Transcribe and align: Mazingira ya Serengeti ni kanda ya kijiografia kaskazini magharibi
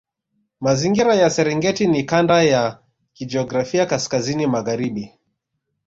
Mazingira 0.59 1.13
ya 1.15 1.29
Serengeti 1.29 1.87
ni 1.87 2.03
kanda 2.03 2.43
ya 2.43 2.79
kijiografia 3.13 3.85
kaskazini 3.85 4.47
magharibi 4.47 5.11